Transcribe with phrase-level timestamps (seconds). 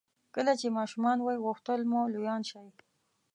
[0.35, 2.67] کله چې ماشومان وئ غوښتل مو لویان شئ.